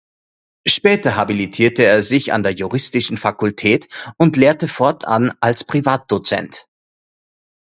[0.67, 6.65] Später habilitierte er sich an der Juristischen Fakultät und lehrte fortan als Privatdozent.